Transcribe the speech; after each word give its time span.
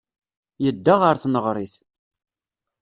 Yedda 0.63 0.93
ɣer 1.01 1.15
tneɣrit. 1.17 1.75